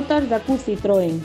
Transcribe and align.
notas 0.00 0.28
da 0.30 0.40
Q 0.40 0.56
Citroën. 0.56 1.20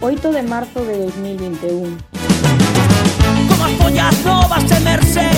Oito 0.00 0.32
de 0.32 0.42
marzo 0.42 0.80
de 0.80 0.96
2021. 1.04 1.98
Como 3.48 3.64
as 3.64 3.72
follas 3.76 4.24
novas 4.24 4.64
se 4.64 5.28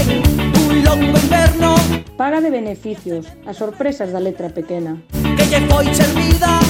un 0.70 0.84
longo 0.84 1.19
inverno 1.19 1.75
Paga 2.16 2.41
de 2.41 2.51
beneficios, 2.51 3.27
as 3.46 3.57
sorpresas 3.57 4.12
da 4.12 4.21
letra 4.21 4.48
pequena. 4.51 5.03
Que 5.37 5.45
lle 5.51 5.61
foi 5.66 5.91
servida 5.91 6.62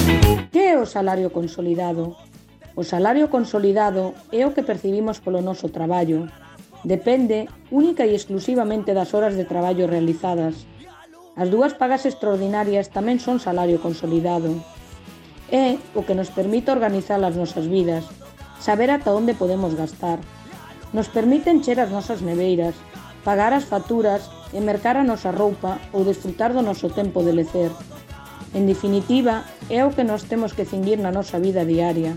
Que 0.49 0.73
é 0.73 0.77
o 0.81 0.89
salario 0.89 1.29
consolidado? 1.29 2.17
O 2.75 2.83
salario 2.83 3.29
consolidado 3.29 4.15
é 4.31 4.41
o 4.47 4.53
que 4.53 4.65
percibimos 4.65 5.21
polo 5.21 5.45
noso 5.45 5.69
traballo, 5.69 6.25
depende 6.85 7.49
única 7.73 8.05
e 8.05 8.13
exclusivamente 8.13 8.93
das 8.93 9.17
horas 9.17 9.33
de 9.33 9.49
traballo 9.49 9.89
realizadas. 9.89 10.69
As 11.35 11.49
dúas 11.49 11.73
pagas 11.73 12.05
extraordinarias 12.05 12.93
tamén 12.93 13.17
son 13.17 13.41
salario 13.41 13.81
consolidado. 13.81 14.53
É 15.49 15.81
o 15.97 16.05
que 16.05 16.15
nos 16.15 16.29
permite 16.29 16.69
organizar 16.69 17.19
as 17.25 17.35
nosas 17.35 17.65
vidas, 17.65 18.05
saber 18.61 18.93
ata 18.93 19.11
onde 19.11 19.33
podemos 19.33 19.73
gastar. 19.73 20.21
Nos 20.93 21.09
permite 21.09 21.49
encher 21.49 21.81
as 21.81 21.91
nosas 21.91 22.21
neveiras, 22.21 22.77
pagar 23.25 23.51
as 23.51 23.65
facturas 23.65 24.29
e 24.53 24.61
mercar 24.61 24.95
a 24.95 25.03
nosa 25.03 25.33
roupa 25.33 25.81
ou 25.91 26.05
desfrutar 26.05 26.53
do 26.53 26.61
noso 26.61 26.93
tempo 26.93 27.25
de 27.25 27.33
lecer. 27.33 27.73
En 28.53 28.69
definitiva, 28.69 29.43
é 29.67 29.83
o 29.83 29.91
que 29.91 30.07
nos 30.07 30.29
temos 30.29 30.53
que 30.53 30.69
cinguir 30.69 31.01
na 31.01 31.11
nosa 31.11 31.41
vida 31.41 31.65
diaria, 31.65 32.15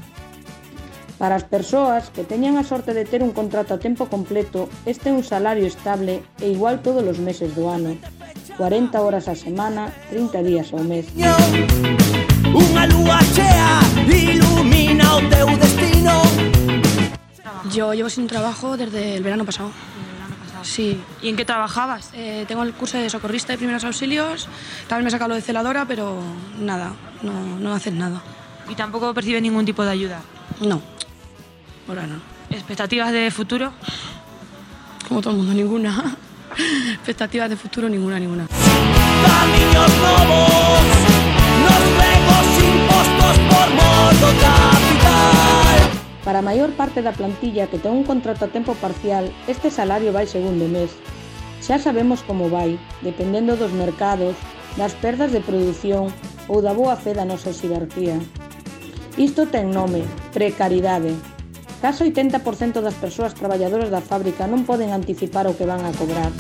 Para 1.18 1.34
as 1.34 1.42
persoas 1.42 2.10
que 2.14 2.22
teñan 2.22 2.54
a 2.56 2.64
sorte 2.64 2.94
de 2.94 3.02
ter 3.04 3.26
un 3.26 3.34
contrato 3.34 3.74
a 3.74 3.82
tempo 3.82 4.06
completo, 4.06 4.70
este 4.86 5.10
é 5.10 5.12
un 5.12 5.26
salario 5.26 5.66
estable 5.66 6.22
e 6.38 6.46
igual 6.54 6.78
todos 6.78 7.02
os 7.02 7.18
meses 7.18 7.50
do 7.58 7.66
ano. 7.66 7.98
40 8.54 8.94
horas 9.02 9.26
a 9.26 9.34
semana, 9.34 9.90
30 10.14 10.46
días 10.46 10.70
ao 10.70 10.82
mes. 10.86 11.10
Unha 12.54 12.86
lúa 12.86 13.18
chea 13.34 13.82
ilumina 14.06 15.18
o 15.18 15.20
teu 15.26 15.46
destino 15.58 16.22
Yo 17.74 17.92
llevo 17.92 18.08
sin 18.08 18.26
trabajo 18.30 18.78
desde 18.78 19.18
el 19.18 19.22
verano 19.22 19.44
pasado. 19.44 19.70
Sí, 20.62 21.00
¿Y 21.22 21.28
en 21.30 21.36
qué 21.36 21.44
trabajabas? 21.44 22.10
eh, 22.14 22.44
tengo 22.46 22.62
el 22.62 22.74
curso 22.74 22.98
de 22.98 23.10
socorrista 23.10 23.52
de 23.52 23.58
primeros 23.58 23.84
auxilios, 23.84 24.48
también 24.86 25.04
me 25.04 25.08
he 25.08 25.10
sacado 25.10 25.30
lo 25.30 25.34
de 25.34 25.40
celadora, 25.42 25.86
pero 25.86 26.18
nada, 26.58 26.94
no, 27.22 27.32
no 27.58 27.74
hacen 27.74 27.98
nada. 27.98 28.22
Y 28.68 28.74
tampoco 28.74 29.14
percibes 29.14 29.40
ningún 29.42 29.64
tipo 29.64 29.84
de 29.84 29.90
ayuda. 29.92 30.20
No, 30.60 30.82
Ahora 31.88 32.06
no. 32.06 32.20
¿Expectativas 32.50 33.12
de 33.12 33.30
futuro? 33.30 33.72
Como 35.08 35.22
todo 35.22 35.32
el 35.32 35.38
mundo, 35.38 35.54
ninguna. 35.54 36.16
Expectativas 36.92 37.48
de 37.48 37.56
futuro, 37.56 37.88
ninguna, 37.88 38.20
ninguna. 38.20 38.46
Niños 39.48 39.90
lobos, 39.98 40.80
los 41.64 42.64
impostos 42.64 43.38
por 43.48 43.70
modo 43.74 44.26
capital. 44.40 45.90
Para 46.24 46.40
a 46.40 46.42
maior 46.42 46.70
parte 46.72 47.00
da 47.00 47.12
plantilla 47.12 47.68
que 47.68 47.78
ten 47.78 47.92
un 47.92 48.04
contrato 48.04 48.44
a 48.44 48.52
tempo 48.52 48.74
parcial, 48.76 49.32
este 49.48 49.70
salario 49.70 50.12
vai 50.12 50.28
segundo 50.28 50.68
mes. 50.68 50.92
Xa 51.64 51.80
sabemos 51.80 52.20
como 52.20 52.52
vai, 52.52 52.76
dependendo 53.00 53.56
dos 53.56 53.72
mercados, 53.72 54.36
das 54.76 54.92
perdas 54.92 55.32
de 55.32 55.40
produción 55.40 56.12
ou 56.52 56.60
da 56.60 56.76
boa 56.76 57.00
fe 57.00 57.16
da 57.16 57.24
nosa 57.24 57.56
xerarquía. 57.56 58.20
Isto 59.16 59.48
ten 59.48 59.72
nome, 59.72 60.04
precariedade. 60.36 61.16
Case 61.80 62.02
80% 62.02 62.82
das 62.82 62.98
persoas 62.98 63.38
traballadoras 63.38 63.86
da 63.86 64.02
fábrica 64.02 64.50
non 64.50 64.66
poden 64.66 64.90
anticipar 64.90 65.46
o 65.46 65.54
que 65.54 65.62
van 65.62 65.86
a 65.86 65.94
cobrar. 65.94 66.34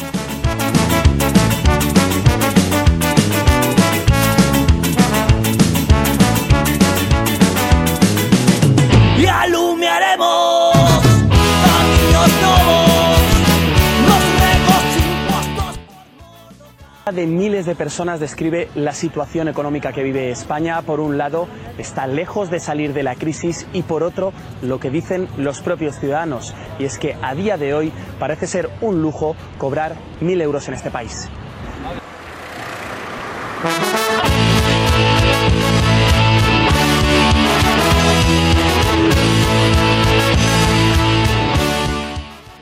De 17.12 17.26
miles 17.26 17.66
de 17.66 17.74
personas 17.74 18.20
describe 18.20 18.68
la 18.74 18.92
situación 18.92 19.48
económica 19.48 19.92
que 19.92 20.02
vive 20.02 20.30
España. 20.30 20.82
Por 20.82 21.00
un 21.00 21.16
lado, 21.16 21.48
está 21.78 22.06
lejos 22.06 22.50
de 22.50 22.60
salir 22.60 22.92
de 22.92 23.02
la 23.02 23.14
crisis 23.14 23.66
y 23.72 23.82
por 23.82 24.02
otro, 24.02 24.32
lo 24.62 24.78
que 24.78 24.90
dicen 24.90 25.28
los 25.36 25.60
propios 25.60 25.98
ciudadanos. 25.98 26.54
Y 26.78 26.84
es 26.84 26.98
que 26.98 27.16
a 27.22 27.34
día 27.34 27.56
de 27.56 27.74
hoy 27.74 27.92
parece 28.18 28.46
ser 28.46 28.68
un 28.80 29.00
lujo 29.00 29.36
cobrar 29.58 29.96
mil 30.20 30.40
euros 30.40 30.68
en 30.68 30.74
este 30.74 30.90
país. 30.90 31.28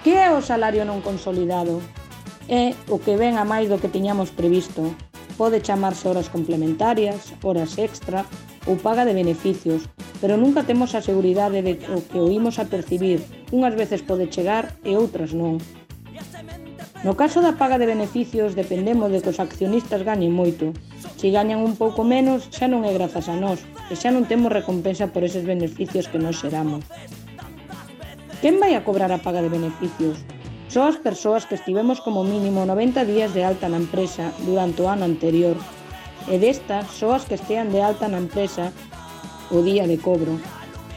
Que 0.04 0.14
é 0.14 0.30
o 0.30 0.40
salario 0.40 0.86
non 0.86 1.02
consolidado? 1.02 2.05
É 2.48 2.78
o 2.86 3.02
que 3.02 3.18
ven 3.18 3.42
a 3.42 3.44
máis 3.44 3.66
do 3.66 3.82
que 3.82 3.90
tiñamos 3.90 4.30
previsto. 4.30 4.94
Pode 5.34 5.66
chamarse 5.66 6.06
horas 6.06 6.30
complementarias, 6.30 7.34
horas 7.42 7.74
extra 7.74 8.22
ou 8.70 8.78
paga 8.78 9.02
de 9.02 9.18
beneficios, 9.18 9.90
pero 10.22 10.38
nunca 10.38 10.62
temos 10.62 10.94
a 10.94 11.02
seguridade 11.02 11.58
de 11.66 11.74
o 11.90 12.06
que 12.06 12.22
oímos 12.22 12.62
a 12.62 12.70
percibir. 12.70 13.18
Unhas 13.50 13.74
veces 13.74 14.06
pode 14.06 14.30
chegar 14.30 14.78
e 14.86 14.94
outras 14.94 15.34
non. 15.34 15.58
No 17.02 17.18
caso 17.18 17.42
da 17.42 17.58
paga 17.58 17.82
de 17.82 17.90
beneficios 17.90 18.54
dependemos 18.54 19.10
de 19.10 19.18
que 19.18 19.34
os 19.34 19.42
accionistas 19.42 20.06
gañen 20.06 20.30
moito. 20.30 20.70
Se 21.18 21.34
gañan 21.34 21.66
un 21.66 21.74
pouco 21.74 22.06
menos, 22.06 22.46
xa 22.54 22.70
non 22.70 22.86
é 22.86 22.94
grazas 22.94 23.26
a 23.26 23.34
nós, 23.34 23.58
e 23.90 23.98
xa 23.98 24.14
non 24.14 24.22
temos 24.22 24.54
recompensa 24.54 25.10
por 25.10 25.26
eses 25.26 25.42
beneficios 25.42 26.06
que 26.06 26.22
nos 26.22 26.38
xeramos. 26.38 26.86
Quen 28.38 28.62
vai 28.62 28.78
a 28.78 28.86
cobrar 28.86 29.10
a 29.10 29.18
paga 29.18 29.42
de 29.42 29.50
beneficios? 29.50 30.22
Só 30.68 30.90
as 30.90 30.98
persoas 30.98 31.46
que 31.46 31.54
estivemos 31.54 32.02
como 32.02 32.26
mínimo 32.26 32.66
90 32.66 33.06
días 33.06 33.30
de 33.30 33.46
alta 33.46 33.70
na 33.70 33.78
empresa 33.78 34.34
durante 34.42 34.82
o 34.82 34.90
ano 34.90 35.06
anterior 35.06 35.54
e 36.26 36.42
destas 36.42 36.90
só 36.90 37.14
as 37.14 37.22
que 37.22 37.38
estean 37.38 37.70
de 37.70 37.78
alta 37.78 38.10
na 38.10 38.18
empresa 38.18 38.74
o 39.54 39.62
día 39.62 39.86
de 39.86 39.94
cobro 40.02 40.42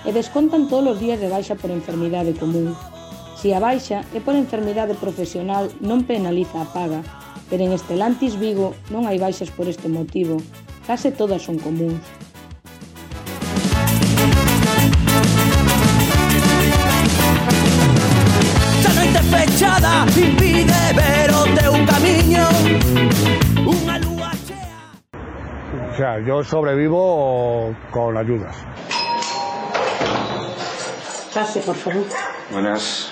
e 0.05 0.09
descontan 0.09 0.65
todos 0.65 0.97
os 0.97 0.99
días 0.99 1.21
de 1.21 1.29
baixa 1.29 1.53
por 1.53 1.69
enfermidade 1.69 2.33
común. 2.33 2.73
Se 3.37 3.53
a 3.53 3.61
baixa 3.61 4.01
é 4.11 4.19
por 4.19 4.33
enfermidade 4.33 4.97
profesional 4.97 5.69
non 5.79 6.01
penaliza 6.01 6.65
a 6.65 6.67
paga, 6.73 7.05
pero 7.45 7.61
en 7.61 7.71
Estelantis 7.71 8.35
Vigo 8.41 8.73
non 8.89 9.05
hai 9.05 9.21
baixas 9.21 9.53
por 9.53 9.69
este 9.69 9.85
motivo, 9.85 10.41
case 10.89 11.13
todas 11.13 11.45
son 11.45 11.61
comuns. 11.61 12.01
Impide 20.07 20.93
ver 20.95 21.29
o 21.33 21.43
teu 21.55 21.73
camiño 21.85 22.45
Unha 23.65 23.95
lúa 23.99 24.31
chea 24.47 24.79
O 25.91 25.93
sea, 25.97 26.19
yo 26.25 26.43
sobrevivo 26.43 27.75
con 27.91 28.15
ayudas. 28.15 28.55
Pase, 31.33 31.59
por 31.59 31.75
favor. 31.75 32.05
Buenas. 32.51 33.11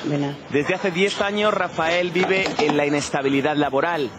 Desde 0.51 0.73
hace 0.73 0.91
10 0.91 1.21
años 1.21 1.53
Rafael 1.53 2.11
vive 2.11 2.45
en 2.59 2.75
la 2.75 2.85
inestabilidad 2.85 3.55
laboral. 3.55 4.09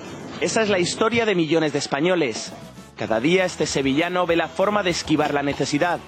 Esa 0.41 0.63
es 0.63 0.69
la 0.69 0.79
historia 0.79 1.27
de 1.27 1.35
millones 1.35 1.73
de 1.73 1.81
españoles. 1.81 2.53
Cada 2.97 3.21
día 3.21 3.45
este 3.45 3.67
sevillano 3.67 4.27
ve 4.27 4.37
la 4.37 4.49
forma 4.49 4.83
de 4.83 4.91
esquivar 4.91 5.35
la 5.35 5.43
necesidad. 5.43 5.99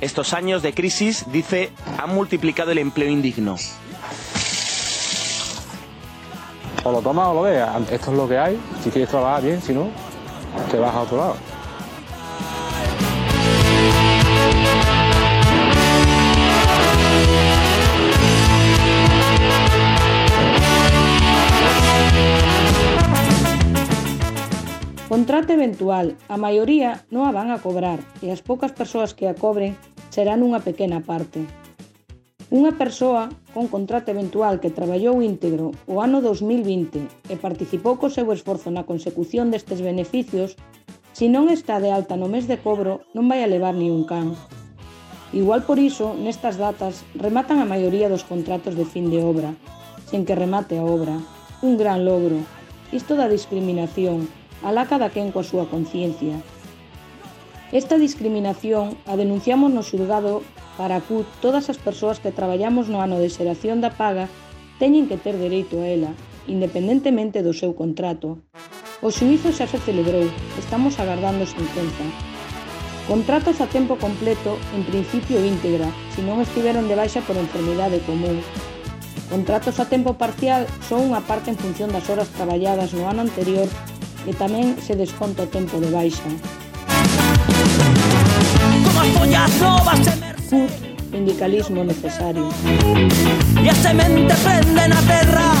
Estos 0.00 0.34
años 0.34 0.62
de 0.62 0.74
crisis, 0.74 1.24
dice, 1.32 1.70
han 1.98 2.14
multiplicado 2.14 2.72
el 2.72 2.78
empleo 2.78 3.08
indigno. 3.08 3.56
O 6.84 6.92
lo 6.92 7.00
tomas 7.00 7.28
o 7.28 7.34
lo 7.34 7.44
dejas. 7.44 7.90
Esto 7.90 8.10
es 8.10 8.16
lo 8.16 8.28
que 8.28 8.38
hay. 8.38 8.60
Si 8.82 8.90
quieres 8.90 9.08
trabajar 9.08 9.42
bien, 9.42 9.60
si 9.62 9.72
no, 9.72 9.88
te 10.70 10.78
vas 10.78 10.94
a 10.94 11.00
otro 11.00 11.16
lado. 11.16 11.36
Contrato 25.08 25.52
eventual. 25.54 26.16
A 26.28 26.36
maioría 26.36 27.06
non 27.08 27.24
a 27.24 27.32
van 27.32 27.48
a 27.48 27.62
cobrar 27.62 28.02
e 28.20 28.28
as 28.28 28.44
poucas 28.44 28.76
persoas 28.76 29.16
que 29.16 29.24
a 29.24 29.32
cobren 29.32 29.72
serán 30.12 30.44
unha 30.44 30.60
pequena 30.60 31.00
parte. 31.00 31.63
Unha 32.54 32.70
persoa 32.78 33.34
con 33.50 33.66
contrato 33.66 34.14
eventual 34.14 34.62
que 34.62 34.70
traballou 34.70 35.18
íntegro 35.18 35.74
o 35.90 35.98
ano 35.98 36.22
2020 36.22 37.02
e 37.26 37.34
participou 37.34 37.98
co 37.98 38.14
seu 38.14 38.30
esforzo 38.30 38.70
na 38.70 38.86
consecución 38.86 39.50
destes 39.50 39.82
beneficios, 39.82 40.54
se 41.10 41.26
non 41.26 41.50
está 41.50 41.82
de 41.82 41.90
alta 41.90 42.14
no 42.14 42.30
mes 42.30 42.46
de 42.46 42.54
cobro, 42.62 43.02
non 43.10 43.26
vai 43.26 43.42
a 43.42 43.50
levar 43.50 43.74
ni 43.74 43.90
un 43.90 44.06
can. 44.06 44.38
Igual 45.34 45.66
por 45.66 45.82
iso, 45.82 46.14
nestas 46.14 46.54
datas, 46.54 47.02
rematan 47.18 47.58
a 47.58 47.66
maioría 47.66 48.06
dos 48.06 48.22
contratos 48.22 48.78
de 48.78 48.86
fin 48.86 49.10
de 49.10 49.18
obra, 49.18 49.50
sen 50.06 50.22
que 50.22 50.38
remate 50.38 50.78
a 50.78 50.86
obra. 50.86 51.18
Un 51.58 51.74
gran 51.74 52.06
logro. 52.06 52.38
Isto 52.94 53.18
da 53.18 53.26
discriminación, 53.26 54.30
alá 54.62 54.86
cada 54.86 55.10
quen 55.10 55.34
coa 55.34 55.42
súa 55.42 55.66
conciencia. 55.66 56.38
Esta 57.72 57.96
discriminación 57.96 58.98
a 59.08 59.16
denunciamos 59.16 59.72
no 59.72 59.80
xulgado 59.80 60.44
para 60.76 61.00
que 61.00 61.24
todas 61.40 61.72
as 61.72 61.78
persoas 61.80 62.20
que 62.20 62.34
traballamos 62.34 62.92
no 62.92 63.00
ano 63.00 63.16
de 63.16 63.32
xeración 63.32 63.80
da 63.80 63.94
paga 63.94 64.28
teñen 64.76 65.08
que 65.08 65.16
ter 65.16 65.38
dereito 65.40 65.80
a 65.80 65.86
ela, 65.88 66.12
independentemente 66.44 67.40
do 67.40 67.56
seu 67.56 67.72
contrato. 67.72 68.42
O 69.00 69.08
xuizo 69.08 69.48
xa 69.54 69.64
se 69.64 69.80
celebrou, 69.80 70.28
estamos 70.60 71.00
agardando 71.00 71.48
sentenza. 71.48 72.04
Contratos 73.08 73.60
a 73.60 73.66
tempo 73.68 73.96
completo, 73.96 74.56
en 74.72 74.82
principio 74.84 75.44
íntegra, 75.44 75.88
se 76.16 76.24
non 76.24 76.40
estiveron 76.40 76.88
de 76.88 76.96
baixa 76.96 77.20
por 77.24 77.36
enfermidade 77.36 78.00
común. 78.08 78.40
Contratos 79.28 79.76
a 79.80 79.88
tempo 79.88 80.16
parcial 80.16 80.64
son 80.88 81.12
unha 81.12 81.20
parte 81.24 81.52
en 81.52 81.60
función 81.60 81.92
das 81.92 82.08
horas 82.08 82.32
traballadas 82.32 82.96
no 82.96 83.08
ano 83.08 83.24
anterior 83.24 83.68
e 84.24 84.32
tamén 84.36 84.76
se 84.80 84.96
desconta 84.96 85.44
o 85.44 85.52
tempo 85.52 85.76
de 85.80 85.92
baixa. 85.92 86.28
CUT, 88.94 90.06
sindicalismo 91.10 91.84
necesario. 91.84 92.48
E 93.62 93.68
a 93.68 93.74
semente 93.74 94.34
prende 94.42 94.88
na 94.88 95.02
terra 95.02 95.52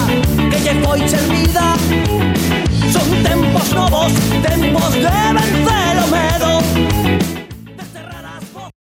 que 0.50 0.58
lle 0.58 0.74
foi 0.82 1.08
servida 1.08 1.74
Son 2.92 3.22
tempos 3.22 3.72
novos, 3.72 4.12
tempos 4.42 4.92
de 4.92 5.00
vencer 5.00 5.96
o 5.98 6.08
medo 6.14 7.13